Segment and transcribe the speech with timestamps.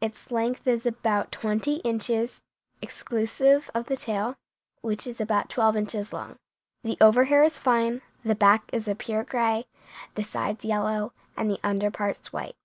[0.00, 2.42] Its length is about twenty inches,
[2.82, 4.34] exclusive of the tail,
[4.80, 6.34] which is about twelve inches long.
[6.82, 9.66] The overhair is fine, the back is a pure gray,
[10.16, 12.56] the sides yellow, and the under parts white.